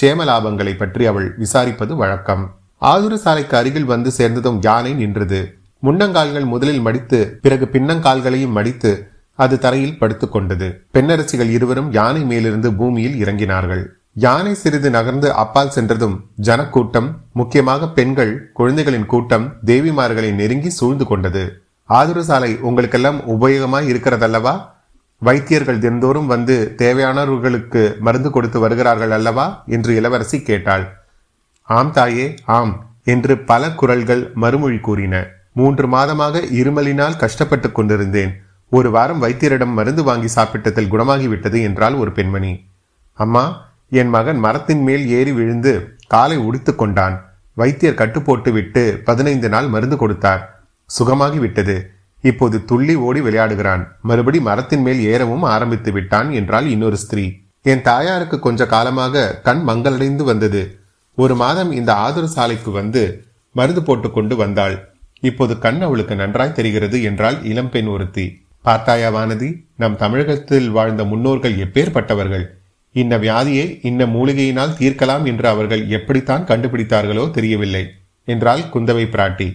[0.00, 2.44] சேமலாபங்களை பற்றி அவள் விசாரிப்பது வழக்கம்.
[2.78, 5.40] ஆதுர சாலைக்கு அருகில் வந்து சேர்ந்ததும் யானை நின்றது.
[5.84, 10.80] முன்னங்கால்கள் முதலில் மடித்து பிறகு பின்னங்கால்களையும் மடித்து அது தரையில் படுத்துக் கொண்டது.
[10.94, 13.86] பெண்ணரசிகள் இருவரும் யானை மேலிருந்து பூமியில் இறங்கினார்கள்.
[14.12, 21.62] யானை சிறிது நகர்ந்து அப்பால் சென்றதும் ஜனக்கூட்டம் முக்கியமாக பெண்கள் குழந்தைகளின் கூட்டம் தேவிமார்களை நெருங்கி சூழ்ந்து கொண்டது.
[21.84, 24.60] ஆதுர சாலை உங்களுக்கெல்லாம் உபயோகமாய் இருக்கிறதல்லவா?
[25.18, 29.62] வைத்தியர்கள் தினந்தோறும் வந்து தேவையானவர்களுக்கு மருந்து கொடுத்து வருகிறார்கள் அல்லவா?
[29.66, 30.96] என்று இளவரசி கேட்டாள்.
[31.62, 35.26] ஆம் தாயே ஆம் என்று பல குரல்கள் மறுமொழி கூறின.
[35.54, 38.32] மூன்று மாதமாக இருமலினால் கஷ்டப்பட்டுக் கொண்டிருந்தேன்.
[38.70, 42.52] ஒரு வாரம் வைத்தியரிடம் மருந்து வாங்கி சாப்பிட்டதில் குணமாகிவிட்டது என்றால் ஒரு பெண்மணி.
[43.12, 47.16] அம்மா என் மகன் மரத்தின் மேல் ஏறி விழுந்து காலை உடித்து கொண்டான்.
[47.54, 50.66] வைத்தியர் கட்டுப்போட்டு விட்டு பதினைந்து நாள் மருந்து கொடுத்தார்.
[50.98, 53.82] சுகமாகி விட்டது இப்போது துள்ளி ஓடி விளையாடுகிறான்.
[54.02, 57.32] மறுபடி மரத்தின் மேல் ஏறவும் ஆரம்பித்து விட்டான் என்றால் இன்னொரு ஸ்திரீ.
[57.62, 60.78] என் தாயாருக்கு கொஞ்ச காலமாக கண் மங்களடைந்து வந்தது.
[61.14, 64.76] ஒரு மாதம் இந்த ஆதுர சாலைக்கு வந்து மருந்து போட்டுக்கொண்டு வந்தாள்.
[65.24, 68.26] இப்போது கண் அவளுக்கு நன்றாய் தெரிகிறது என்றால் இளம்பெண் ஒருத்தி.
[68.62, 72.44] பார்த்தாயா வானதி நம் தமிழகத்தில் வாழ்ந்த முன்னோர்கள் எப்பேற்பட்டவர்கள்?
[72.92, 77.84] இன்ன வியாதியை இன்ன மூலிகையினால் தீர்க்கலாம் என்று அவர்கள் எப்படித்தான் கண்டுபிடித்தார்களோ தெரியவில்லை
[78.24, 79.48] என்றால் குந்தவை பிராட்டி.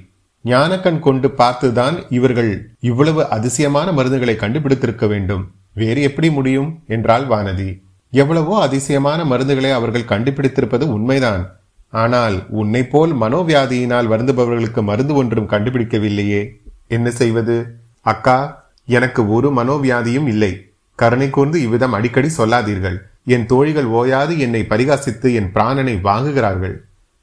[0.44, 5.44] ஞானக்கண் கொண்டு பார்த்துதான் இவர்கள் இவ்வளவு அதிசயமான மருந்துகளை கண்டுபிடித்திருக்க வேண்டும்.
[5.74, 6.70] வேறு எப்படி முடியும்?
[6.88, 7.70] என்றால் வானதி.
[8.14, 11.59] எவ்வளவோ அதிசயமான மருந்துகளை அவர்கள் கண்டுபிடித்திருப்பது உண்மைதான்.
[11.90, 16.50] ஆனால் உன்னை போல் மனோவியாதியினால் வருந்துபவர்களுக்கு மருந்து ஒன்றும் கண்டுபிடிக்கவில்லையே.
[16.88, 17.78] என்ன செய்வது?
[18.02, 20.72] அக்கா எனக்கு ஒரு மனோவியாதியும் இல்லை.
[20.96, 23.06] கருணை கூர்ந்து இவ்விதம் அடிக்கடி சொல்லாதீர்கள்.
[23.26, 26.82] என் தோழிகள் ஓயாது என்னை பரிகாசித்து என் பிராணனை வாங்குகிறார்கள்.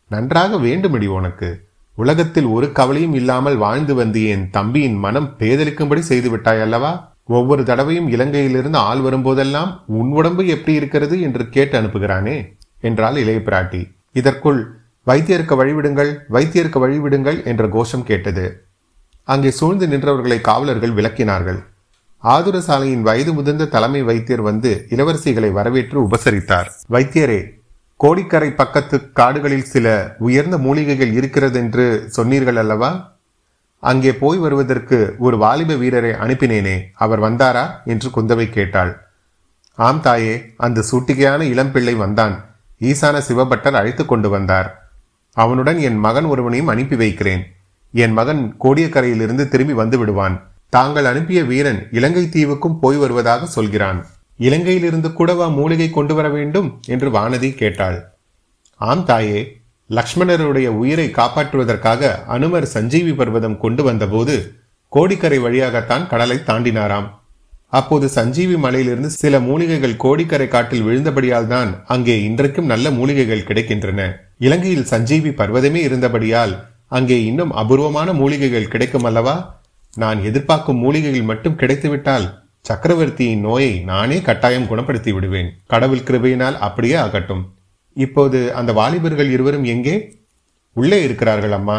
[0.09, 1.65] நன்றாக வேண்டுமடி உனக்கு.
[1.95, 8.11] உலகத்தில் ஒரு கவலையும் இல்லாமல் வாழ்ந்து வந்து என் தம்பியின் மனம் பேதலிக்கும்படி செய்து விட்டாய் அல்லவா ஒவ்வொரு தடவையும்
[8.11, 12.59] இலங்கையிலிருந்து ஆள் வரும்போதெல்லாம் உன் உடம்பு எப்படி இருக்கிறது என்று கேட்டு அனுப்புகிறானே?
[12.81, 13.96] என்றாள் இளைய பிராட்டி.
[14.21, 14.61] இதற்குள்
[15.07, 18.45] வைத்தியருக்கு வழிவிடுங்கள் வைத்தியருக்கு வழிவிடுங்கள் என்ற கோஷம் கேட்டது.
[19.29, 21.61] அங்கே சூழ்ந்து நின்றவர்களை காவலர்கள் விளக்கினார்கள்.
[22.25, 26.69] ஆதுர சாலையின் வயது முதிர்ந்த தலைமை வைத்தியர் வந்து இளவரசிகளை வரவேற்று உபசரித்தார்.
[26.91, 27.41] வைத்தியரே
[28.01, 29.87] கோடிக்கரை பக்கத்து காடுகளில் சில
[30.19, 32.91] உயர்ந்த மூலிகைகள் இருக்கிறது என்று சொன்னீர்கள் அல்லவா?
[33.83, 37.65] அங்கே போய் வருவதற்கு ஒரு வாலிப வீரரை அனுப்பினேனே அவர் வந்தாரா?
[37.85, 38.93] என்று குந்தவை கேட்டாள்.
[39.79, 42.37] ஆம் தாயே அந்த சூட்டிகையான இளம்பிள்ளை வந்தான்.
[42.81, 44.91] ஈசான சிவபட்டர் அழைத்து கொண்டு வந்தார்.
[45.33, 47.43] அவனுடன் என் மகன் ஒருவனையும் அனுப்பி வைக்கிறேன்.
[47.93, 50.49] என் மகன் கோடியக்கரையிலிருந்து திரும்பி வந்து விடுவான்.
[50.69, 54.07] தாங்கள் அனுப்பிய வீரன் இலங்கை தீவுக்கும் போய் வருவதாக சொல்கிறான்.
[54.39, 58.13] இலங்கையிலிருந்து கூடவா மூலிகை கொண்டு வர வேண்டும் என்று வானதி கேட்டாள்.
[58.77, 59.59] ஆம் தாயே
[59.91, 64.55] லக்ஷ்மணருடைய உயிரை காப்பாற்றுவதற்காக அனுமர் சஞ்சீவி பர்வதம் கொண்டு வந்தபோது
[64.89, 67.11] கோடிக்கரை வழியாகத்தான் கடலை தாண்டினாராம்.
[67.73, 74.01] அப்போது சஞ்சீவி மலையிலிருந்து சில மூலிகைகள் கோடிக்கரை காட்டில் விழுந்தபடியால் தான் அங்கே இன்றைக்கும் நல்ல மூலிகைகள் கிடைக்கின்றன.
[74.39, 76.55] இலங்கையில் சஞ்சீவி பர்வதமே இருந்தபடியால்
[76.89, 79.37] அங்கே இன்னும் அபூர்வமான மூலிகைகள் கிடைக்கும் அல்லவா
[79.95, 82.27] நான் எதிர்பார்க்கும் மூலிகைகள் மட்டும் கிடைத்துவிட்டால்
[82.61, 85.51] சக்கரவர்த்தியின் நோயை நானே கட்டாயம் குணப்படுத்தி விடுவேன்.
[85.67, 87.43] கடவுள் கிருபையினால் அப்படியே ஆகட்டும்.
[87.97, 89.97] இப்போது அந்த வாலிபர்கள் இருவரும் எங்கே?
[90.77, 91.77] உள்ளே இருக்கிறார்கள் அம்மா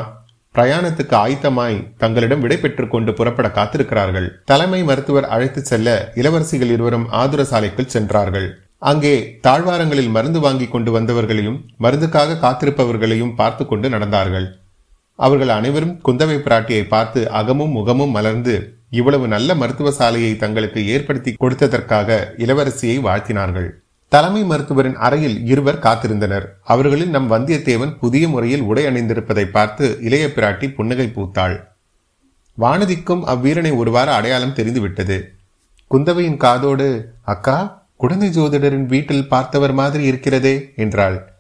[0.58, 2.60] பிரயாணத்துக்கு ஆயத்தமாய் தங்களிடம் விடை
[2.94, 4.30] கொண்டு புறப்பட காத்திருக்கிறார்கள்.
[4.52, 8.48] தலைமை மருத்துவர் அழைத்து செல்ல இளவரசிகள் இருவரும் ஆதுர சாலைக்குள் சென்றார்கள்.
[8.90, 9.14] அங்கே
[9.46, 14.48] தாழ்வாரங்களில் மருந்து வாங்கி கொண்டு வந்தவர்களையும் மருந்துக்காக காத்திருப்பவர்களையும் பார்த்து கொண்டு நடந்தார்கள்.
[15.20, 18.56] அவர்கள் அனைவரும் குந்தவை பிராட்டியை பார்த்து அகமும் முகமும் மலர்ந்து
[19.00, 23.70] இவ்வளவு நல்ல மருத்துவ சாலையை தங்களுக்கு ஏற்படுத்தி கொடுத்ததற்காக இளவரசியை வாழ்த்தினார்கள்.
[24.08, 26.46] தலைமை மருத்துவரின் அறையில் இருவர் காத்திருந்தனர்.
[26.64, 31.64] அவர்களில் நம் வந்தியத்தேவன் புதிய முறையில் உடை அணிந்திருப்பதை பார்த்து இளைய பிராட்டி புன்னகை பூத்தாள்.
[32.60, 35.34] வானதிக்கும் அவ்வீரனை ஒருவாறு அடையாளம் தெரிந்துவிட்டது.
[35.92, 41.34] குந்தவையின் காதோடு அக்கா குழந்தை ஜோதிடரின் வீட்டில் பார்த்தவர் மாதிரி இருக்கிறதே என்றாள்.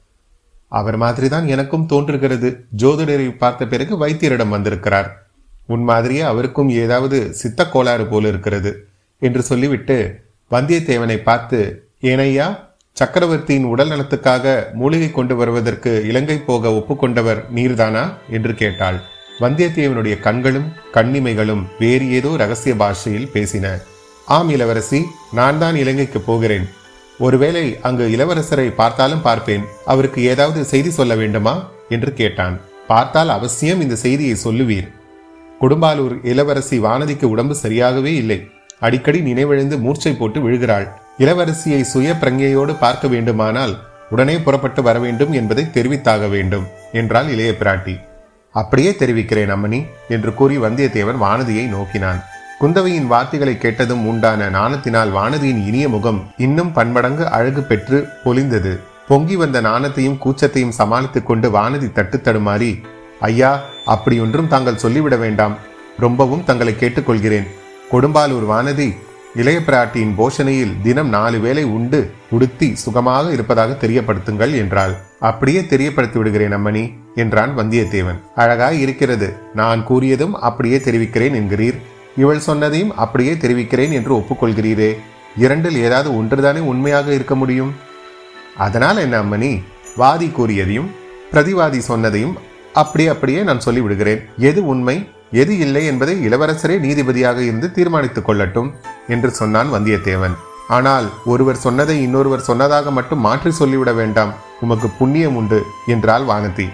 [0.67, 2.65] அவர் மாதிரிதான் எனக்கும் தோன்றுகிறது.
[2.77, 5.27] ஜோதிடரை பார்த்த பிறகு வைத்தியரிடம் வந்திருக்கிறார்.
[5.67, 8.87] உன் மாதிரியே அவருக்கும் ஏதாவது சித்த கோளாறு போல இருக்கிறது
[9.19, 10.19] என்று சொல்லிவிட்டு
[10.51, 12.59] வந்தியத்தேவனை பார்த்து ஏனையா
[12.93, 18.13] சக்கரவர்த்தியின் உடல் நலத்துக்காக மூலிகை கொண்டு வருவதற்கு இலங்கை போக ஒப்புக்கொண்டவர் நீர்தானா?
[18.29, 18.99] என்று கேட்டாள்.
[19.39, 23.81] வந்தியத்தேவனுடைய கண்களும் கண்ணிமைகளும் வேறு ஏதோ ரகசிய பாஷையில் பேசின.
[24.25, 26.67] ஆம் இளவரசி நான் தான் இலங்கைக்கு போகிறேன்.
[27.19, 29.63] ஒருவேளை அங்கு இளவரசரை பார்த்தாலும் பார்ப்பேன்.
[29.85, 31.69] அவருக்கு ஏதாவது செய்தி சொல்ல வேண்டுமா?
[31.89, 32.61] என்று கேட்டான்.
[32.87, 34.87] பார்த்தால் அவசியம் இந்த செய்தியை சொல்லுவீர்.
[35.61, 38.49] குடும்பாலூர் இளவரசி வானதிக்கு உடம்பு சரியாகவே இல்லை.
[38.79, 41.05] அடிக்கடி நினைவிழந்து மூர்ச்சை போட்டு விழுகிறாள்.
[41.19, 43.73] இளவரசியை சுய பிரங்கையோடு பார்க்க வேண்டுமானால்
[44.09, 47.95] உடனே புறப்பட்டு வர வேண்டும் என்பதை தெரிவித்தாக வேண்டும் என்றாள் இளைய பிராட்டி.
[48.51, 52.23] அப்படியே தெரிவிக்கிறேன் அம்மணி என்று கூறி வந்தியத்தேவன் வானதியை நோக்கினான்.
[52.61, 58.79] குந்தவையின் வார்த்தைகளை கேட்டதும் உண்டான நாணத்தினால் வானதியின் இனிய முகம் இன்னும் பன்மடங்கு அழகு பெற்று பொலிந்தது.
[59.07, 62.83] பொங்கி வந்த நாணத்தையும் கூச்சத்தையும் சமாளித்துக் கொண்டு வானதி தட்டு தடுமாறி
[63.19, 63.51] ஐயா
[63.85, 65.57] அப்படியொன்றும் தாங்கள் சொல்லிவிட வேண்டாம்.
[65.99, 67.47] ரொம்பவும் தங்களை கேட்டுக்கொள்கிறேன்.
[67.91, 68.95] கொடும்பாலூர் வானதி
[69.39, 74.93] இளைய பிராட்டியின் போஷணையில் தினம் நாலு வேளை உண்டு உடுத்தி சுகமாக இருப்பதாக தெரியப்படுத்துங்கள் என்றாள்.
[75.19, 76.83] அப்படியே தெரியப்படுத்தி விடுகிறேன் அம்மணி
[77.15, 78.19] என்றான் வந்தியத்தேவன்.
[78.35, 81.77] அழகாய் இருக்கிறது நான் கூறியதும் அப்படியே தெரிவிக்கிறேன் என்கிறீர்.
[82.17, 84.91] இவள் சொன்னதையும் அப்படியே தெரிவிக்கிறேன் என்று ஒப்புக்கொள்கிறீரே.
[85.37, 87.71] இரண்டில் ஏதாவது ஒன்றுதானே உண்மையாக இருக்க முடியும்?
[88.57, 89.61] அதனால் என்ன அம்மணி?
[89.95, 90.89] வாதி கூறியதையும்
[91.31, 92.35] பிரதிவாதி சொன்னதையும்
[92.73, 94.97] அப்படியே அப்படியே நான் சொல்லி விடுகிறேன் எது உண்மை?
[95.31, 98.71] எது இல்லை என்பதை இளவரசரே நீதிபதியாக இருந்து தீர்மானித்துக் கொள்ளட்டும்
[99.07, 100.35] என்று சொன்னான் வந்தியத்தேவன்.
[100.67, 104.33] ஆனால் ஒருவர் சொன்னதை இன்னொருவர் சொன்னதாக மட்டும் மாற்றி சொல்லிவிட வேண்டாம்.
[104.61, 106.69] உமக்கு புண்ணியம் உண்டு என்றாள் வானதி.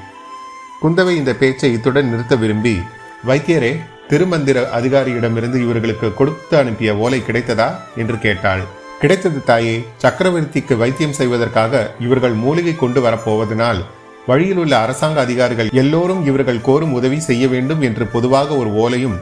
[0.81, 2.81] குந்தவை இந்த பேச்சை இத்துடன் நிறுத்த விரும்பி
[3.27, 7.75] வைத்தியரே திருமந்திர அதிகாரியிடமிருந்து இவர்களுக்கு கொடுத்து அனுப்பிய ஓலை கிடைத்ததா?
[7.95, 8.61] என்று கேட்டாள்.
[8.99, 9.87] கிடைத்தது தாயே.
[10.01, 13.83] சக்கரவர்த்திக்கு வைத்தியம் செய்வதற்காக இவர்கள் மூலிகை கொண்டு வரப்போவதனால்
[14.27, 19.19] வழியில் உள்ள அரசாங்க அதிகாரிகள் எல்லோரும் இவர்கள் கோரும் உதவி செய்ய வேண்டும் என்று பொதுவாக ஒரு ஓலையும்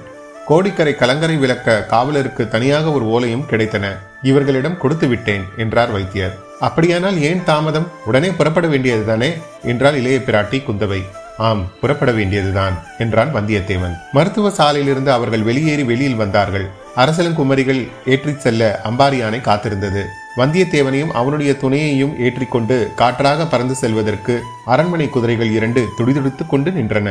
[0.48, 3.98] கோடிக்கரை கலங்கரை விளக்க காவலருக்கு தனியாக ஒரு ஓலையும் கிடைத்தன.
[4.22, 6.38] இவர்களிடம் கொடுத்து விட்டேன் என்றார் வைத்தியர்.
[6.60, 7.88] அப்படியானால் ஏன் தாமதம்?
[8.06, 9.34] உடனே புறப்பட வேண்டியதுதானே?
[9.64, 11.02] என்றால் இளைய பிராட்டி குந்தவை.
[11.38, 13.96] ஆம் புறப்பட வேண்டியதுதான் என்றான் வந்தியத்தேவன்.
[14.12, 16.68] மருத்துவ சாலையிலிருந்து அவர்கள் வெளியேறி வெளியில் வந்தார்கள்.
[16.96, 20.04] அரசலங்குமரிகள் ஏற்றிச் செல்ல அம்பாரியானை காத்திருந்தது.
[20.38, 27.10] வந்தியத்தேவனையும் அவனுடைய துணையையும் ஏற்றிக்கொண்டு காற்றாக பறந்து செல்வதற்கு அரண்மனை குதிரைகள் இரண்டு துடிதுடித்துக் கொண்டு நின்றன.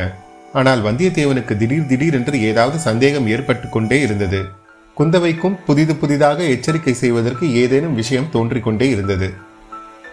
[0.53, 4.41] ஆனால் வந்தியத்தேவனுக்கு திடீர் திடீரென்று ஏதாவது சந்தேகம் ஏற்பட்டு கொண்டே இருந்தது.
[4.97, 9.33] குந்தவைக்கும் புதிது புதிதாக எச்சரிக்கை செய்வதற்கு ஏதேனும் விஷயம் தோன்றிக்கொண்டே இருந்தது.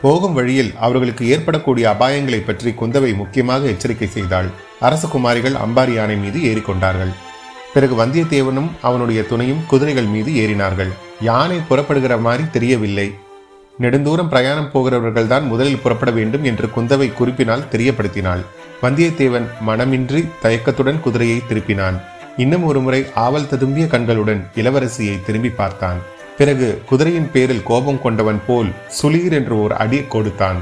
[0.02, 4.50] போகும் வழியில் அவர்களுக்கு ஏற்படக்கூடிய அபாயங்களை பற்றி குந்தவை முக்கியமாக எச்சரிக்கை செய்தாள்.
[4.80, 7.12] அரசகுமாரிகள் அம்பாரி யானை மீது ஏறிக்கொண்டார்கள்.
[7.74, 10.92] பிறகு வந்தியத்தேவனும் அவனுடைய துணையும் குதிரைகள் மீது ஏறினார்கள்.
[11.20, 13.09] யானை புறப்படுகிற மாதிரி தெரியவில்லை.
[13.83, 18.42] நெடுந்தூரம் பிரயாணம் போகிறவர்கள் தான் முதலில் புறப்பட வேண்டும் என்று குந்தவை குறிப்பினால் தெரியப்படுத்தினாள்.
[18.83, 21.98] வந்தியத்தேவன் மனமின்றி தயக்கத்துடன் குதிரையை திருப்பினான்.
[22.37, 26.00] இன்னும் ஒருமுறை ஆவல் ததும்பிய கண்களுடன் இளவரசியை திரும்பி பார்த்தான்.
[26.38, 30.61] பிறகு குதிரையின் பேரில் கோபம் கொண்டவன் போல் சுளீர் என்று ஒரு அடி கொடுத்தான்.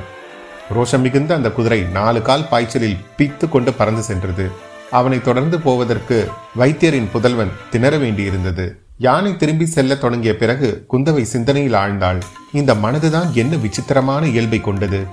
[0.76, 4.46] ரோஷம் மிகுந்த அந்த குதிரை நாலு கால் பாய்ச்சலில் பீத்து கொண்டு பறந்து சென்றது.
[4.90, 8.66] அவனை தொடர்ந்து போவதற்கு வைத்தியரின் புதல்வன் திணற வேண்டியிருந்தது.
[8.98, 12.20] யானை திரும்பி செல்ல தொடங்கிய பிறகு குந்தவை சிந்தனையில் ஆழ்ந்தாள்.
[12.52, 15.06] இந்த மனதுதான் என்ன விசித்திரமான இயல்பை கொண்டது.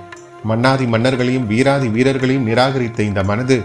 [0.43, 3.61] மன்னாதி மன்னர்களையும் வீராதி வீரர்களையும் நிராகரித்த இந்த மனது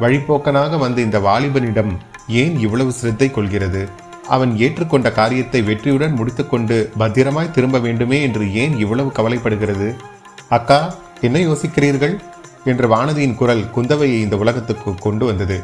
[0.00, 1.92] வழிப்போக்கனாக வந்த இந்த வாலிபனிடம்
[2.28, 3.88] ஏன் இவ்வளவு சிரத்தை கொள்கிறது?
[4.28, 9.96] அவன் ஏற்றுக்கொண்ட காரியத்தை வெற்றியுடன் முடித்துக்கொண்டு பத்திரமாய் திரும்ப வேண்டுமே என்று ஏன் இவ்வளவு கவலைப்படுகிறது?
[10.48, 12.20] அக்கா என்ன யோசிக்கிறீர்கள்?
[12.64, 15.58] என்று வானதியின் குரல் குந்தவையை இந்த உலகத்துக்கு கொண்டு வந்தது.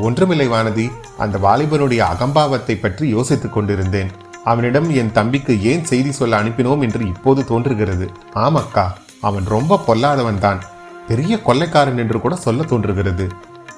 [0.00, 0.86] ஒன்றுமில்லை வானதி
[1.18, 4.10] அந்த வாலிபனுடைய அகம்பாவத்தை பற்றி யோசித்துக் கொண்டிருந்தேன்.
[4.44, 8.06] அவனிடம் என் தம்பிக்கு ஏன் செய்தி சொல்ல அனுப்பினோம் என்று இப்போது தோன்றுகிறது.
[8.34, 8.86] ஆமக்கா
[9.20, 10.60] அவன் ரொம்ப பொல்லாதவன் தான்
[11.08, 13.26] பெரிய கொள்ளைக்காரன் என்று கூட சொல்ல தோன்றுகிறது.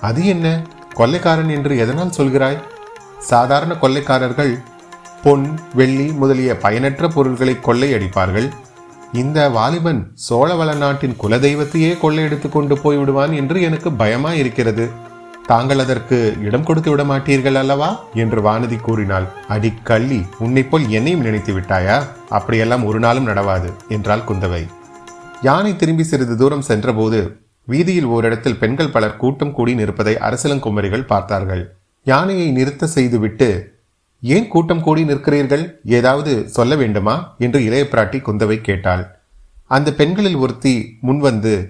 [0.01, 0.47] அது என்ன?
[0.95, 2.63] கொள்ளைக்காரன் என்று எதனால் சொல்கிறாய்?
[3.19, 4.53] சாதாரண கொள்ளைக்காரர்கள்
[5.23, 8.49] பொன் வெள்ளி முதலிய பயனற்ற பொருள்களை கொள்ளையடிப்பார்கள்.
[9.13, 14.91] இந்த வாலிபன் சோழவள நாட்டின் குலதெய்வத்தையே கொள்ளையடித்து கொண்டு போய் விடுவான் என்று எனக்கு பயமா இருக்கிறது
[15.47, 18.05] தாங்கள் அதற்கு இடம் கொடுத்து விட மாட்டீர்கள் அல்லவா?
[18.15, 19.27] என்று வானதி கூறினாள்.
[19.49, 22.03] அடி கள்ளி உன்னை போல் என்னையும் நினைத்து விட்டாயா?
[22.29, 24.69] அப்படியெல்லாம் ஒரு நாளும் நடவாது என்றாள் குந்தவை.
[25.43, 31.77] யானை திரும்பி சிறிது தூரம் சென்றபோது வீதியில் ஓரிடத்தில் பெண்கள் பலர் கூட்டம் கூடி நிற்பதை அரசலங்குமரிகள் பார்த்தார்கள்.
[32.05, 33.79] யானையை நிறுத்த செய்துவிட்டு
[34.23, 35.71] ஏன் கூட்டம் கூடி நிற்கிறீர்கள்?
[35.85, 37.35] ஏதாவது சொல்ல வேண்டுமா?
[37.39, 39.19] என்று இளைய பிராட்டி குந்தவை கேட்டாள்.
[39.67, 41.69] அந்த பெண்களில் ஒருத்தி முன்வந்து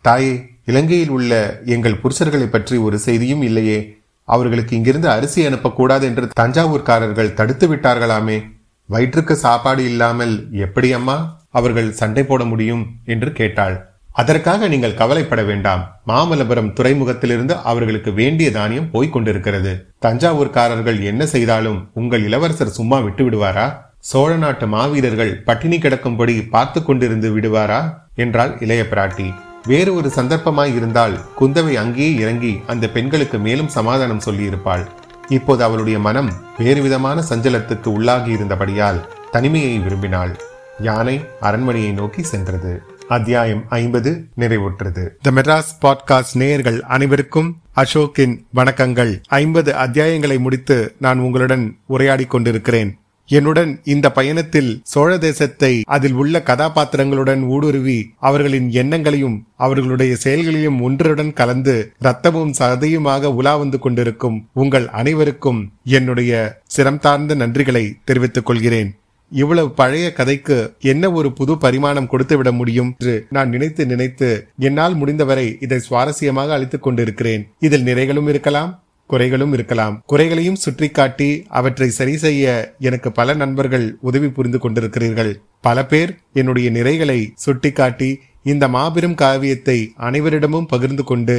[0.00, 3.96] தாயே இலங்கையில் உள்ள எங்கள் புருஷர்களை பற்றி ஒரு செய்தியும் இல்லையே.
[4.24, 8.50] அவர்களுக்கு இங்கிருந்து அரிசி அனுப்பக்கூடாது என்று தஞ்சாவூர்காரர்கள் தடுத்து விட்டார்களாமே.
[8.86, 11.40] வயிற்றுக்கு சாப்பாடு இல்லாமல் எப்படி அம்மா?
[11.50, 12.86] அவர்கள் சண்டை போட முடியும்?
[13.04, 13.88] என்று கேட்டாள்.
[14.20, 15.82] அதற்காக நீங்கள் கவலைப்பட வேண்டாம்.
[16.08, 19.72] மாமல்லபுரம் துறைமுகத்திலிருந்து அவர்களுக்கு வேண்டிய தானியம் போய்க் கொண்டிருக்கிறது.
[20.02, 23.66] தஞ்சாவூர்காரர்கள் என்ன செய்தாலும் உங்கள் இளவரசர் சும்மா விட்டு விடுவாரா?
[24.00, 27.80] சோழ நாட்டு மாவீரர்கள் பட்டினி கிடக்கும்படி பார்த்து கொண்டிருந்து விடுவாரா?
[28.14, 29.28] என்றாள் இளைய பிராட்டி.
[29.66, 34.84] வேறு ஒரு சந்தர்ப்பமாய் இருந்தால் குந்தவை அங்கேயே இறங்கி அந்த பெண்களுக்கு மேலும் சமாதானம் சொல்லியிருப்பாள்.
[35.28, 39.00] இப்போது அவளுடைய மனம் வேறு விதமான சஞ்சலத்துக்கு உள்ளாகி இருந்தபடியால்
[39.30, 40.34] தனிமையை விரும்பினாள்.
[40.80, 42.72] யானை அரண்மனையை நோக்கி சென்றது.
[43.08, 45.08] அத்தியாயம் ஐம்பது நிறைவுற்றது.
[45.22, 49.20] த மெட்ராஸ் பாட்காஸ்ட் நேயர்கள் அனைவருக்கும் அசோக்கின் வணக்கங்கள்.
[49.26, 52.98] ஐம்பது அத்தியாயங்களை முடித்து நான் உங்களுடன் உரையாடி கொண்டிருக்கிறேன்.
[53.26, 61.92] என்னுடன் இந்த பயணத்தில் சோழ தேசத்தை அதில் உள்ள கதாபாத்திரங்களுடன் ஊடுருவி அவர்களின் எண்ணங்களையும் அவர்களுடைய செயல்களையும் ஒன்றுடன் கலந்து
[62.02, 68.94] ரத்தமும் சதையுமாக உலா வந்து கொண்டிருக்கும் உங்கள் அனைவருக்கும் என்னுடைய சிரம் தார்ந்த நன்றிகளை தெரிவித்துக் கொள்கிறேன்.
[69.32, 74.94] இவ்வளவு பழைய கதைக்கு என்ன ஒரு புது பரிமாணம் கொடுத்து விட முடியும் என்று நான் நினைத்து நினைத்து என்னால்
[74.94, 77.44] முடிந்தவரை இதை சுவாரஸ்யமாக அளித்துக் கொண்டிருக்கிறேன்.
[77.58, 80.02] இதில் நிறைகளும் இருக்கலாம் குறைகளும் இருக்கலாம்.
[80.06, 85.32] குறைகளையும் சுற்றி காட்டி அவற்றை சரி செய்ய எனக்கு பல நண்பர்கள் உதவி புரிந்து கொண்டிருக்கிறீர்கள்.
[85.60, 88.10] பல பேர் என்னுடைய நிறைகளை சுட்டிக்காட்டி
[88.42, 91.36] இந்த மாபெரும் காவியத்தை அனைவரிடமும் பகிர்ந்து கொண்டு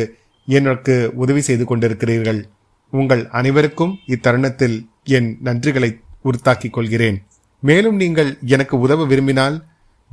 [0.48, 2.42] எனக்கு உதவி செய்து கொண்டிருக்கிறீர்கள்.
[2.94, 5.92] உங்கள் அனைவருக்கும் இத்தருணத்தில் என் நன்றிகளை
[6.24, 7.18] உறுத்தாக்கிக் கொள்கிறேன்.
[7.60, 9.64] மேலும் நீங்கள் எனக்கு உதவ விரும்பினால்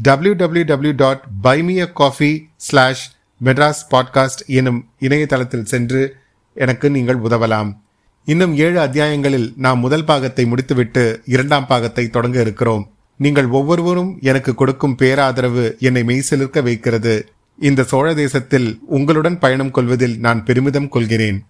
[0.03, 6.17] W W W dot buy me a coffee slash Madras podcast எனும் இணையதளத்தில் சென்று
[6.55, 7.77] எனக்கு நீங்கள் உதவலாம்.
[8.25, 12.91] இன்னும் ஏழு அத்தியாயங்களில் நாம் முதல் பாகத்தை முடித்துவிட்டு இரண்டாம் பாகத்தை தொடங்க இருக்கிறோம்.
[13.17, 17.29] நீங்கள் ஒவ்வொருவரும் எனக்கு கொடுக்கும் பேராதரவு என்னை மெய்சிலிருக்க வைக்கிறது.
[17.59, 21.45] இந்த சோழ தேசத்தில் உங்களுடன் பயணம் கொள்வதில் நான் பெருமிதம் கொள்கிறேன்.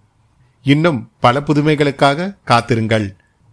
[0.62, 3.14] இன்னும் பல புதுமைகளுக்காக காத்திருங்கள்.